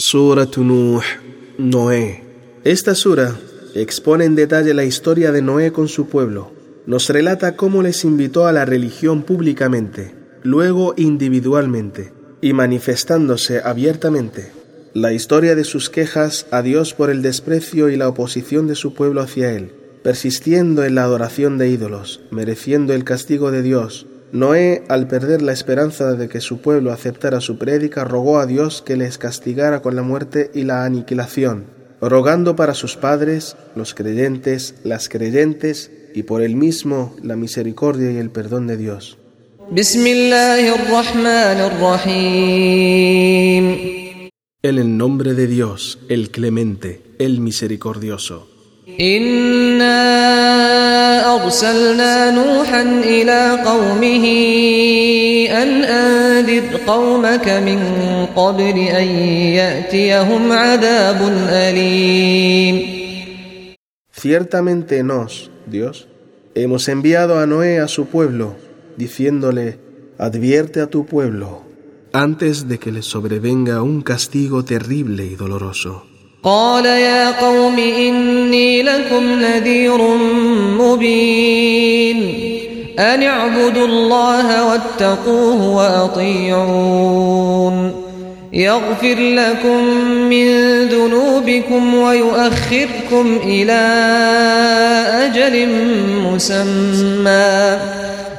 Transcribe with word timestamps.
Surat 0.00 0.56
Nuh, 0.56 1.02
Noé. 1.58 2.24
Esta 2.64 2.94
sura 2.94 3.38
expone 3.74 4.24
en 4.24 4.34
detalle 4.34 4.72
la 4.72 4.84
historia 4.84 5.30
de 5.30 5.42
Noé 5.42 5.72
con 5.72 5.88
su 5.88 6.08
pueblo. 6.08 6.52
Nos 6.86 7.10
relata 7.10 7.54
cómo 7.54 7.82
les 7.82 8.02
invitó 8.06 8.46
a 8.46 8.52
la 8.52 8.64
religión 8.64 9.24
públicamente, 9.24 10.14
luego 10.42 10.94
individualmente 10.96 12.14
y 12.40 12.54
manifestándose 12.54 13.60
abiertamente. 13.62 14.50
La 14.94 15.12
historia 15.12 15.54
de 15.54 15.64
sus 15.64 15.90
quejas 15.90 16.46
a 16.50 16.62
Dios 16.62 16.94
por 16.94 17.10
el 17.10 17.20
desprecio 17.20 17.90
y 17.90 17.96
la 17.96 18.08
oposición 18.08 18.66
de 18.68 18.76
su 18.76 18.94
pueblo 18.94 19.20
hacia 19.20 19.52
Él, 19.52 19.70
persistiendo 20.02 20.82
en 20.82 20.94
la 20.94 21.02
adoración 21.02 21.58
de 21.58 21.68
ídolos, 21.68 22.22
mereciendo 22.30 22.94
el 22.94 23.04
castigo 23.04 23.50
de 23.50 23.60
Dios, 23.60 24.06
Noé, 24.32 24.84
al 24.88 25.08
perder 25.08 25.42
la 25.42 25.52
esperanza 25.52 26.12
de 26.12 26.28
que 26.28 26.40
su 26.40 26.60
pueblo 26.60 26.92
aceptara 26.92 27.40
su 27.40 27.58
prédica, 27.58 28.04
rogó 28.04 28.38
a 28.38 28.46
Dios 28.46 28.80
que 28.80 28.96
les 28.96 29.18
castigara 29.18 29.82
con 29.82 29.96
la 29.96 30.02
muerte 30.02 30.50
y 30.54 30.62
la 30.62 30.84
aniquilación, 30.84 31.66
rogando 32.00 32.54
para 32.54 32.74
sus 32.74 32.96
padres, 32.96 33.56
los 33.74 33.94
creyentes, 33.94 34.76
las 34.84 35.08
creyentes, 35.08 35.90
y 36.14 36.22
por 36.22 36.42
él 36.42 36.54
mismo 36.54 37.16
la 37.22 37.34
misericordia 37.36 38.12
y 38.12 38.18
el 38.18 38.30
perdón 38.30 38.66
de 38.66 38.76
Dios. 38.76 39.18
En 44.62 44.78
el 44.78 44.96
nombre 44.96 45.34
de 45.34 45.46
Dios, 45.46 45.98
el 46.08 46.30
clemente, 46.30 47.02
el 47.18 47.40
misericordioso. 47.40 48.48
أرسلنا 51.35 52.31
نوحا 52.31 52.81
إلى 52.81 53.59
قومه 53.65 54.25
أن 55.49 55.83
أنذر 55.83 56.77
قومك 56.87 57.49
من 57.49 57.79
قبل 58.35 58.77
أن 58.79 59.07
يأتيهم 59.59 60.51
عذاب 60.51 61.19
أليم 61.49 63.05
Ciertamente 64.25 65.03
nos, 65.03 65.51
Dios, 65.67 66.07
hemos 66.55 66.87
enviado 66.89 67.37
a 67.37 67.45
Noé 67.45 67.79
a 67.79 67.87
su 67.87 68.07
pueblo, 68.07 68.55
diciéndole, 68.97 69.77
advierte 70.17 70.81
a 70.81 70.87
tu 70.87 71.05
pueblo, 71.05 71.63
antes 72.13 72.67
de 72.67 72.79
que 72.79 72.91
le 72.91 73.01
sobrevenga 73.01 73.83
un 73.83 74.01
castigo 74.01 74.63
terrible 74.63 75.25
y 75.25 75.35
doloroso. 75.35 76.05
قال 76.44 76.86
يا 76.86 77.30
قوم 77.30 77.78
إني 77.78 78.82
لكم 78.82 79.42
نذير 79.42 79.98
مبين. 80.78 82.34
أن 82.98 83.22
اعبدوا 83.22 83.86
الله 83.86 84.68
واتقوه 84.68 85.76
وأطيعون. 85.76 87.30
يغفر 88.52 89.16
لكم 89.18 89.84
من 90.04 90.48
ذنوبكم 90.88 91.94
ويؤخركم 91.94 93.38
إلى 93.44 93.80
أجل 95.24 95.68
مسمى. 96.32 97.78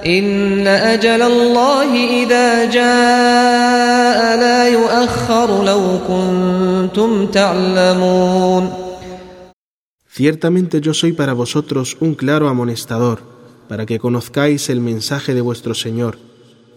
إن 0.07 0.67
أجل 0.67 1.23
الله 1.23 1.91
إذا 2.23 2.65
جاء 2.65 4.37
لا 4.37 4.69
يؤخر 4.69 5.65
لو 5.65 5.83
كنتم 6.09 7.27
تعلمون 7.27 8.87
Ciertamente 10.09 10.81
yo 10.81 10.95
soy 10.95 11.13
para 11.13 11.35
vosotros 11.35 11.99
un 12.01 12.15
claro 12.15 12.49
amonestador, 12.49 13.21
para 13.69 13.85
que 13.85 13.99
conozcáis 13.99 14.71
el 14.71 14.81
mensaje 14.81 15.35
de 15.35 15.43
vuestro 15.43 15.75
Señor, 15.75 16.17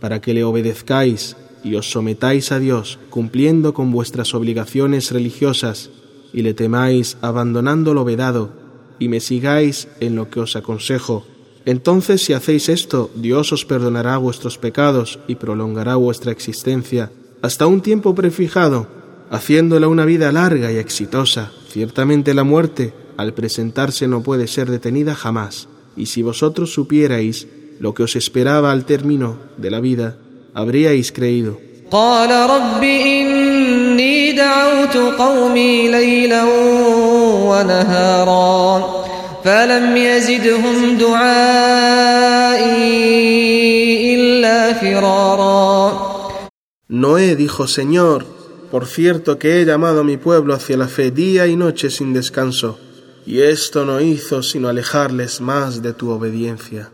para 0.02 0.20
que 0.20 0.34
le 0.34 0.44
obedezcáis 0.44 1.38
y 1.64 1.76
os 1.76 1.90
sometáis 1.90 2.52
a 2.52 2.60
Dios, 2.60 3.00
cumpliendo 3.10 3.74
con 3.74 3.92
vuestras 3.92 4.34
obligaciones 4.34 5.12
religiosas, 5.12 5.90
y 6.34 6.42
le 6.42 6.54
temáis 6.54 7.18
abandonando 7.22 7.94
lo 7.94 8.04
vedado, 8.04 8.52
y 9.00 9.08
me 9.08 9.22
sigáis 9.22 9.88
en 10.02 10.16
lo 10.16 10.30
que 10.30 10.42
os 10.42 10.58
aconsejo, 10.58 11.26
entonces 11.67 12.23
si 12.23 12.33
hacéis 12.33 12.69
esto, 12.69 13.11
Dios 13.15 13.53
os 13.53 13.65
perdonará 13.65 14.17
vuestros 14.19 14.59
pecados 14.59 15.19
y 15.27 15.37
prolongará 15.37 15.97
vuestra 15.97 16.33
existencia 16.33 17.11
hasta 17.45 17.67
un 17.67 17.83
tiempo 17.83 18.15
prefijado, 18.15 18.87
haciéndola 19.31 19.89
una 19.89 20.07
vida 20.07 20.33
larga 20.33 20.73
y 20.73 20.77
exitosa. 20.77 21.53
Ciertamente 21.69 22.33
la 22.33 22.43
muerte, 22.43 22.95
al 23.19 23.35
presentarse, 23.35 24.09
no 24.09 24.23
puede 24.23 24.47
ser 24.47 24.71
detenida 24.71 25.15
jamás. 25.15 25.69
Y 25.95 26.07
si 26.07 26.23
vosotros 26.23 26.73
supierais 26.73 27.47
lo 27.81 27.93
que 27.93 28.03
os 28.03 28.17
esperaba 28.17 28.73
al 28.73 28.87
término 28.87 29.37
de 29.59 29.71
la 29.71 29.81
vida, 29.81 30.17
habríais 30.55 31.13
creído. 31.13 31.61
Noé 46.88 47.36
dijo, 47.36 47.68
Señor, 47.68 48.26
por 48.72 48.86
cierto 48.86 49.40
que 49.40 49.62
he 49.62 49.66
llamado 49.66 50.02
a 50.02 50.04
mi 50.04 50.18
pueblo 50.18 50.54
hacia 50.54 50.78
la 50.78 50.88
fe 50.88 51.12
día 51.12 51.48
y 51.48 51.56
noche 51.56 51.90
sin 51.90 52.14
descanso, 52.14 52.80
y 53.26 53.42
esto 53.42 53.86
no 53.86 54.02
hizo 54.02 54.44
sino 54.44 54.68
alejarles 54.70 55.42
más 55.42 55.82
de 55.82 55.94
tu 55.94 56.10
obediencia. 56.10 56.90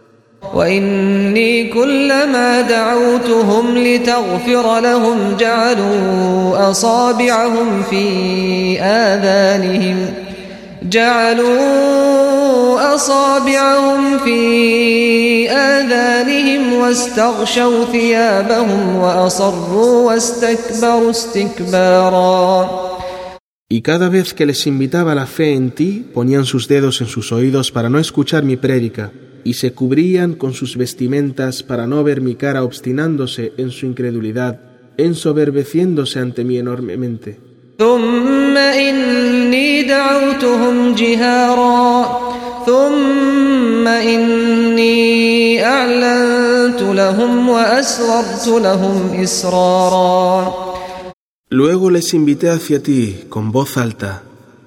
أصابعهم 6.69 7.83
في 7.83 8.79
آذانهم 8.81 10.13
واستغشوا 16.85 17.85
ثيابهم 17.85 18.95
وأصروا 18.95 20.07
واستكبروا 20.07 21.09
استكبارا 21.09 22.85
Y 23.67 23.81
cada 23.81 24.09
vez 24.09 24.35
que 24.35 24.45
les 24.45 24.67
invitaba 24.67 25.13
a 25.13 25.15
la 25.15 25.25
fe 25.25 25.53
en 25.53 25.71
ti, 25.71 26.05
ponían 26.13 26.45
sus 26.45 26.67
dedos 26.67 27.01
en 27.01 27.07
sus 27.07 27.31
oídos 27.31 27.71
para 27.71 27.89
no 27.89 27.97
escuchar 27.97 28.43
mi 28.43 28.57
prédica, 28.57 29.11
y 29.43 29.53
se 29.55 29.73
cubrían 29.73 30.35
con 30.35 30.53
sus 30.53 30.77
vestimentas 30.77 31.63
para 31.63 31.87
no 31.87 32.03
ver 32.03 32.21
mi 32.21 32.35
cara 32.35 32.63
obstinándose 32.63 33.53
en 33.57 33.71
su 33.71 33.87
incredulidad, 33.87 34.59
ensoberbeciéndose 34.97 36.19
ante 36.19 36.43
mí 36.43 36.57
enormemente. 36.57 37.39
ثم 37.79 38.57
إني 38.57 39.83
دعوتهم 39.83 40.95
جهارا 40.95 42.18
ثم 42.65 43.87
إني 43.87 45.65
أعلنت 45.65 46.81
لهم 46.81 47.49
وأسررت 47.49 48.47
لهم 48.47 49.21
إسرارا 49.23 50.65
Luego 51.51 51.89
les 51.91 52.13
invité 52.15 52.49
hacia 52.49 52.81
ti 52.81 53.25
con 53.29 53.51
voz 53.51 53.77
alta, 53.77 54.23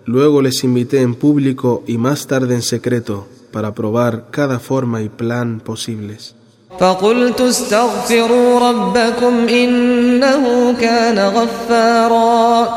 luego 0.06 0.40
les 0.40 0.62
invité 0.62 1.02
en 1.02 1.16
público 1.16 1.82
y 1.88 1.98
más 1.98 2.28
tarde 2.28 2.54
en 2.54 2.62
secreto 2.62 3.26
para 3.52 3.74
probar 3.74 4.30
cada 4.30 4.58
forma 4.60 5.02
y 5.02 5.08
plan 5.08 5.60
posibles. 5.60 6.34
فقلت 6.80 7.40
استغفروا 7.40 8.58
ربكم 8.70 9.48
إنه 9.48 10.72
كان 10.80 11.18
غفارا 11.18 12.68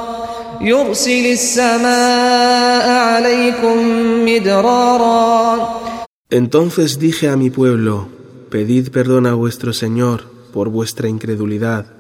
entonces 6.31 6.99
dije 6.99 7.29
a 7.29 7.37
mi 7.37 7.51
pueblo, 7.51 8.09
pedid 8.51 8.89
perdón 8.91 9.27
a 9.27 9.35
vuestro 9.35 9.73
Señor 9.73 10.25
por 10.53 10.69
vuestra 10.69 11.09
incredulidad 11.09 11.95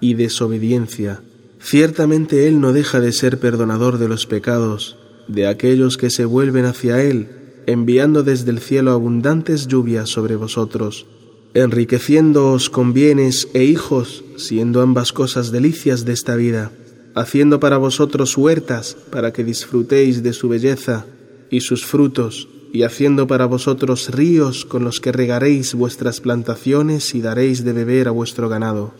y 0.00 0.14
desobediencia. 0.14 1.22
Ciertamente 1.60 2.48
Él 2.48 2.60
no 2.60 2.72
deja 2.72 3.00
de 3.00 3.12
ser 3.12 3.38
perdonador 3.38 3.98
de 3.98 4.08
los 4.08 4.26
pecados 4.26 4.98
de 5.28 5.46
aquellos 5.46 5.96
que 5.96 6.10
se 6.10 6.24
vuelven 6.24 6.64
hacia 6.64 7.02
Él, 7.02 7.28
enviando 7.66 8.22
desde 8.22 8.50
el 8.50 8.58
cielo 8.58 8.90
abundantes 8.90 9.68
lluvias 9.68 10.10
sobre 10.10 10.36
vosotros, 10.36 11.06
enriqueciéndoos 11.54 12.70
con 12.70 12.92
bienes 12.92 13.48
e 13.54 13.62
hijos, 13.64 14.24
siendo 14.36 14.80
ambas 14.80 15.12
cosas 15.12 15.52
delicias 15.52 16.04
de 16.04 16.12
esta 16.12 16.34
vida 16.34 16.72
haciendo 17.14 17.60
para 17.60 17.76
vosotros 17.76 18.36
huertas 18.36 18.96
para 19.10 19.32
que 19.32 19.44
disfrutéis 19.44 20.22
de 20.22 20.32
su 20.32 20.48
belleza 20.48 21.06
y 21.50 21.60
sus 21.60 21.84
frutos, 21.84 22.48
y 22.72 22.84
haciendo 22.84 23.26
para 23.26 23.44
vosotros 23.44 24.10
ríos 24.10 24.64
con 24.64 24.84
los 24.84 25.00
que 25.00 25.12
regaréis 25.12 25.74
vuestras 25.74 26.20
plantaciones 26.20 27.14
y 27.14 27.20
daréis 27.20 27.64
de 27.64 27.74
beber 27.74 28.08
a 28.08 28.12
vuestro 28.12 28.48
ganado. 28.48 28.94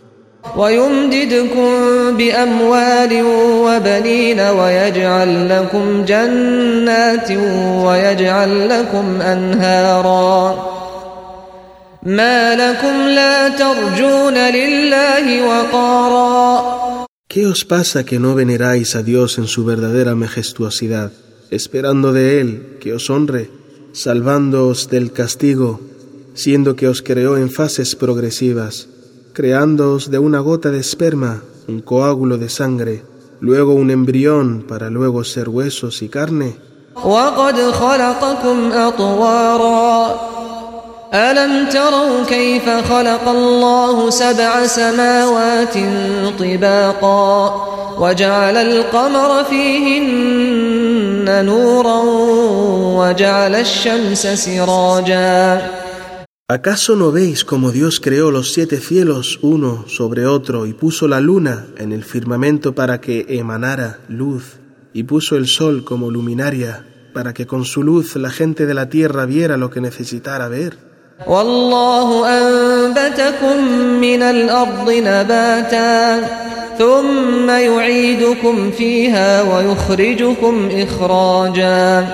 ¿Qué 17.33 17.47
os 17.47 17.65
pasa 17.65 18.05
que 18.05 18.19
no 18.19 18.35
veneráis 18.35 18.95
a 18.95 19.03
Dios 19.03 19.39
en 19.39 19.47
su 19.47 19.65
verdadera 19.65 20.15
majestuosidad, 20.15 21.13
esperando 21.51 22.13
de 22.13 22.43
Él 22.43 22.77
que 22.79 22.93
os 22.93 23.09
honre, 23.09 23.51
salvándoos 23.95 24.91
del 24.91 25.13
castigo, 25.13 25.81
siendo 26.35 26.77
que 26.77 26.89
os 26.89 27.01
creó 27.01 27.39
en 27.39 27.49
fases 27.49 27.97
progresivas, 27.97 28.87
creándoos 29.33 30.11
de 30.11 30.19
una 30.19 30.41
gota 30.41 30.71
de 30.71 30.81
esperma, 30.81 31.43
un 31.69 31.81
coágulo 31.81 32.37
de 32.37 32.51
sangre, 32.51 33.03
luego 33.41 33.73
un 33.73 33.91
embrión 33.91 34.67
para 34.69 34.91
luego 34.91 35.25
ser 35.25 35.49
huesos 35.49 36.03
y 36.03 36.11
carne? 36.11 36.57
ألم 41.14 41.70
تروا 41.70 42.26
كيف 42.26 42.70
خلق 42.70 43.28
الله 43.28 44.10
سبع 44.10 44.66
سماوات 44.66 45.74
طباقا 46.40 47.68
وجعل 48.00 48.58
القمر 48.58 49.44
فيهن 49.44 51.46
نورا 51.46 52.02
وجعل 53.00 53.56
الشمس 53.56 54.28
سراجا 54.28 55.62
¿Acaso 56.50 56.96
no 56.96 57.12
veis 57.12 57.44
cómo 57.44 57.74
Dios 57.74 58.00
creó 58.00 58.32
los 58.32 58.54
siete 58.54 58.80
cielos 58.80 59.38
uno 59.42 59.84
sobre 59.88 60.26
otro 60.26 60.66
y 60.66 60.72
puso 60.72 61.10
la 61.10 61.20
luna 61.20 61.66
en 61.78 61.92
el 61.92 62.06
firmamento 62.06 62.74
para 62.74 63.02
que 63.02 63.26
emanara 63.28 64.00
luz 64.08 64.60
y 64.94 65.04
puso 65.04 65.36
el 65.36 65.48
sol 65.48 65.84
como 65.84 66.10
luminaria 66.10 66.88
para 67.14 67.34
que 67.34 67.48
con 67.48 67.66
su 67.66 67.84
luz 67.84 68.16
la 68.16 68.30
gente 68.30 68.66
de 68.66 68.74
la 68.74 68.88
tierra 68.88 69.26
viera 69.26 69.58
lo 69.58 69.70
que 69.70 69.82
necesitara 69.82 70.48
ver? 70.48 70.78
والله 71.28 72.28
أنبتكم 72.28 73.58
من 74.02 74.22
الأرض 74.22 74.92
نباتا 74.92 76.22
ثم 76.78 77.50
يعيدكم 77.50 78.72
فيها 78.72 79.42
ويخرجكم 79.42 80.70
إخراجا 80.74 82.08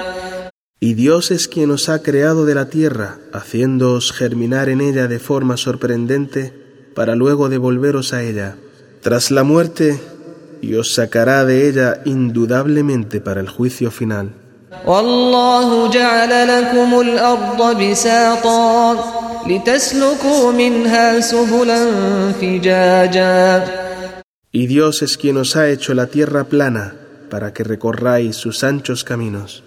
Y 0.80 0.96
Dios 0.96 1.32
es 1.32 1.48
quien 1.48 1.72
os 1.72 1.88
ha 1.88 2.04
creado 2.04 2.46
de 2.46 2.56
la 2.56 2.66
tierra, 2.66 3.20
haciéndoos 3.32 4.12
germinar 4.12 4.68
en 4.68 4.82
ella 4.82 5.08
de 5.08 5.18
forma 5.18 5.56
sorprendente, 5.56 6.52
para 6.94 7.16
luego 7.16 7.48
devolveros 7.48 8.14
a 8.14 8.22
ella. 8.22 8.58
Tras 9.02 9.32
la 9.32 9.44
muerte, 9.44 9.98
y 10.62 10.76
os 10.76 10.94
sacará 10.94 11.46
de 11.46 11.70
ella 11.70 12.02
indudablemente 12.04 13.22
para 13.22 13.40
el 13.40 13.48
juicio 13.48 13.92
final. 13.92 14.37
والله 14.87 15.89
جعل 15.89 16.49
لكم 16.49 17.01
الأرض 17.01 17.83
بساطا 17.83 18.97
لتسلكوا 19.47 20.53
منها 20.53 21.21
سبلا 21.21 21.91
فجاجا 22.41 23.65
Y 24.53 24.67
Dios 24.67 25.03
es 25.03 25.19
quien 25.19 25.37
os 25.37 25.57
ha 25.57 25.69
hecho 25.69 25.93
la 25.95 26.07
tierra 26.07 26.45
plana 26.45 26.95
para 27.31 27.53
que 27.53 27.65
recorráis 27.65 28.37
sus 28.37 28.65
anchos 28.65 29.05
caminos. 29.05 29.63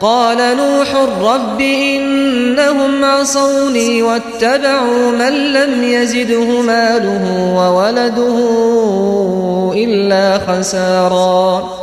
قال 0.00 0.56
نوح 0.56 0.94
رب 1.22 1.60
إنهم 1.60 3.04
عصوني 3.04 4.02
واتبعوا 4.02 5.10
من 5.10 5.52
لم 5.52 5.84
يزده 5.84 6.60
ماله 6.60 7.54
وولده 7.56 8.36
إلا 9.74 10.38
خسارا 10.38 11.81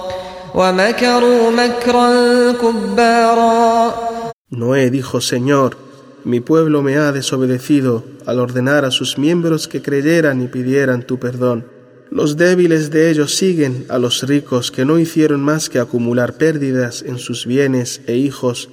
Noé 4.50 4.90
dijo, 4.90 5.22
Señor, 5.22 5.78
mi 6.24 6.40
pueblo 6.40 6.82
me 6.82 6.98
ha 6.98 7.12
desobedecido 7.12 8.04
al 8.26 8.40
ordenar 8.40 8.84
a 8.84 8.92
sus 8.92 9.18
miembros 9.18 9.68
que 9.68 9.82
creyeran 9.82 10.42
y 10.42 10.48
pidieran 10.48 11.04
tu 11.04 11.20
perdón. 11.20 11.66
Los 12.12 12.38
débiles 12.38 12.90
de 12.90 13.12
ellos 13.12 13.36
siguen 13.36 13.86
a 13.90 14.00
los 14.00 14.28
ricos 14.28 14.72
que 14.72 14.86
no 14.86 14.98
hicieron 14.98 15.42
más 15.42 15.70
que 15.70 15.80
acumular 15.80 16.34
pérdidas 16.34 17.04
en 17.04 17.20
sus 17.20 17.46
bienes 17.46 18.02
e 18.08 18.16
hijos, 18.16 18.70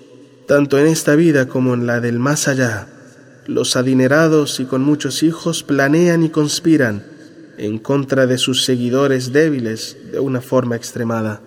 tanto 0.49 0.79
en 0.79 0.87
esta 0.87 1.15
vida 1.15 1.47
como 1.47 1.75
en 1.75 1.87
la 1.87 2.01
del 2.01 2.19
más 2.19 2.49
allá. 2.49 2.89
Los 3.47 3.77
adinerados 3.77 4.59
y 4.59 4.65
con 4.65 4.83
muchos 4.83 5.23
hijos 5.23 5.63
planean 5.63 6.23
y 6.23 6.31
conspiran 6.31 7.05
en 7.59 7.79
contra 7.79 8.27
de 8.27 8.39
sus 8.39 8.65
seguidores 8.65 9.33
débiles 9.33 9.97
de 10.11 10.19
una 10.19 10.41
forma 10.41 10.77
extremada. 10.77 11.43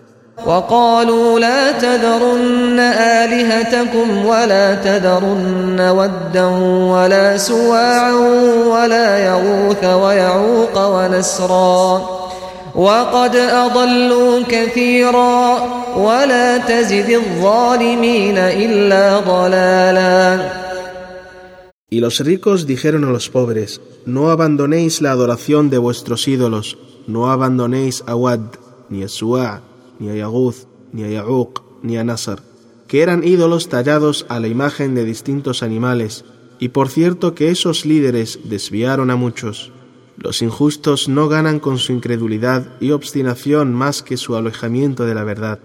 وقالوا 0.45 1.39
لا 1.39 1.71
تذرن 1.71 2.80
آلهتكم 2.80 4.25
ولا 4.25 4.75
تذرن 4.75 5.80
ودا 5.80 6.45
ولا 6.94 7.38
سواعا 7.38 8.13
ولا 8.68 9.25
يغوث 9.25 9.83
ويعوق 9.83 10.75
ونسرا. 10.77 12.19
وقد 12.75 13.36
أضلوا 13.36 14.44
كثيرا 14.50 15.59
ولا 15.97 16.57
تزد 16.57 17.09
الظالمين 17.09 18.38
إلا 18.38 19.19
ضلالا. 19.19 20.39
Y 21.92 22.00
los 22.01 22.19
ricos 22.19 22.68
dijeron 22.68 23.03
a 23.03 23.09
los 23.09 23.30
pobres, 23.30 23.81
no 24.06 24.30
abandonéis 24.30 25.01
la 25.01 25.12
adoración 25.12 25.71
de 25.71 25.80
vuestros 25.80 26.27
ídolos, 26.27 26.77
no 27.07 27.31
abandonéis 27.31 28.03
a 28.06 28.15
Wad, 28.15 28.42
ni 28.89 29.01
a 29.01 29.07
Su'a, 29.07 29.62
ni 29.99 30.09
a 30.09 30.15
Yaguz, 30.15 30.67
ni 30.91 31.03
a 31.03 31.09
Ya'uq, 31.09 31.61
ni 31.83 31.97
a 31.97 32.03
Nasar, 32.03 32.41
que 32.87 33.01
eran 33.01 33.23
ídolos 33.23 33.69
tallados 33.69 34.25
a 34.29 34.39
la 34.39 34.47
imagen 34.47 34.95
de 34.95 35.05
distintos 35.05 35.61
animales, 35.61 36.25
y 36.59 36.69
por 36.69 36.89
cierto 36.89 37.35
que 37.35 37.49
esos 37.49 37.85
líderes 37.85 38.39
desviaron 38.43 39.11
a 39.11 39.15
muchos. 39.15 39.71
Los 40.17 40.41
injustos 40.41 41.07
no 41.07 41.29
ganan 41.29 41.59
con 41.59 41.77
su 41.77 41.93
incredulidad 41.93 42.65
y 42.81 42.91
obstinación 42.91 43.73
más 43.73 44.03
que 44.03 44.17
su 44.17 44.35
alejamiento 44.35 45.05
de 45.05 45.15
la 45.15 45.23
verdad. 45.23 45.59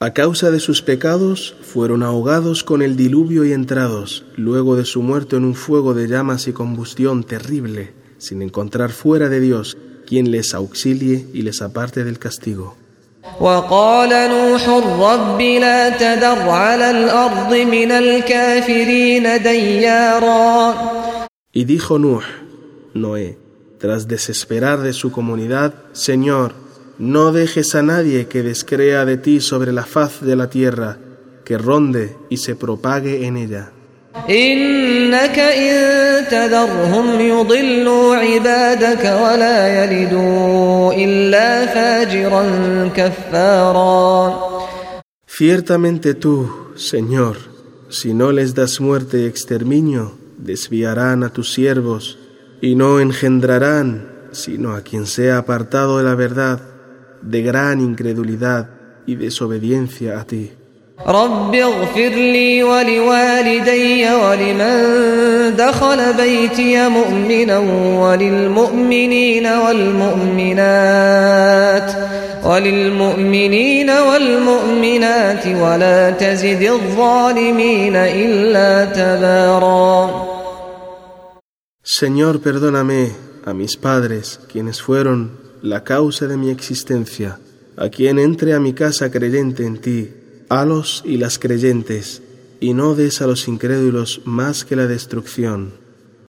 A 0.00 0.12
causa 0.12 0.52
de 0.52 0.60
sus 0.60 0.80
pecados 0.80 1.56
fueron 1.60 2.04
ahogados 2.04 2.62
con 2.62 2.82
el 2.82 2.96
diluvio 2.96 3.44
y 3.44 3.52
entrados, 3.52 4.24
luego 4.36 4.76
de 4.76 4.84
su 4.84 5.02
muerte 5.02 5.34
en 5.34 5.44
un 5.44 5.56
fuego 5.56 5.92
de 5.92 6.06
llamas 6.06 6.46
y 6.46 6.52
combustión 6.52 7.24
terrible, 7.24 7.94
sin 8.16 8.40
encontrar 8.42 8.92
fuera 8.92 9.28
de 9.28 9.40
Dios 9.40 9.76
quien 10.06 10.30
les 10.30 10.54
auxilie 10.54 11.26
y 11.34 11.42
les 11.42 11.62
aparte 11.62 12.04
del 12.04 12.20
castigo. 12.20 12.76
Y 21.52 21.64
dijo 21.64 21.98
Nuh, 21.98 22.22
Noé, 22.94 23.38
tras 23.78 24.06
desesperar 24.06 24.78
de 24.78 24.92
su 24.92 25.10
comunidad, 25.10 25.74
Señor, 25.92 26.67
no 26.98 27.32
dejes 27.32 27.74
a 27.74 27.82
nadie 27.82 28.26
que 28.26 28.42
descrea 28.42 29.04
de 29.04 29.16
ti 29.16 29.40
sobre 29.40 29.72
la 29.72 29.84
faz 29.84 30.20
de 30.20 30.34
la 30.34 30.50
tierra, 30.50 30.98
que 31.44 31.56
ronde 31.56 32.16
y 32.28 32.38
se 32.38 32.56
propague 32.56 33.26
en 33.26 33.36
ella. 33.36 33.70
Ciertamente 45.26 46.14
tú, 46.14 46.50
Señor, 46.74 47.36
si 47.90 48.12
no 48.12 48.32
les 48.32 48.54
das 48.54 48.80
muerte 48.80 49.20
y 49.20 49.26
exterminio, 49.26 50.18
desviarán 50.36 51.22
a 51.22 51.32
tus 51.32 51.52
siervos 51.52 52.18
y 52.60 52.74
no 52.74 52.98
engendrarán 52.98 54.18
sino 54.32 54.74
a 54.74 54.82
quien 54.82 55.06
sea 55.06 55.38
apartado 55.38 55.98
de 55.98 56.04
la 56.04 56.14
verdad 56.14 56.60
de 57.21 57.41
gran 57.41 57.79
incredulidad 57.79 58.69
y 59.05 59.15
desobediencia 59.15 60.19
a 60.19 60.25
ti. 60.25 60.51
رب 61.07 61.55
اغفر 61.55 62.09
لي 62.09 62.63
ولوالدي 62.63 64.13
ولمن 64.13 65.55
دخل 65.55 66.13
بيتي 66.13 66.89
مؤمنا 66.89 67.57
وللمؤمنين 67.99 69.47
والمؤمنات 70.57 71.03
وللمؤمنين 72.45 73.89
والمؤمنات 73.89 75.47
ولا 75.47 76.09
تزد 76.11 76.61
الظالمين 76.61 77.95
إلا 77.95 78.85
تبارا 78.85 80.33
Señor, 81.85 82.39
perdóname 82.39 83.11
a 83.45 83.53
mis 83.53 83.75
padres, 83.75 84.39
quienes 84.51 84.81
fueron 84.81 85.37
la 85.62 85.84
causa 85.84 86.26
de 86.26 86.36
mi 86.36 86.50
existencia, 86.50 87.38
a 87.76 87.88
quien 87.88 88.18
entre 88.18 88.54
a 88.54 88.60
mi 88.60 88.72
casa 88.72 89.10
creyente 89.10 89.64
en 89.64 89.78
ti, 89.78 90.10
a 90.48 90.64
los 90.64 91.02
y 91.04 91.16
las 91.16 91.38
creyentes, 91.38 92.22
y 92.60 92.74
no 92.74 92.94
des 92.94 93.22
a 93.22 93.26
los 93.26 93.48
incrédulos 93.48 94.20
más 94.24 94.64
que 94.64 94.76
la 94.76 94.86
destrucción. 94.86 95.72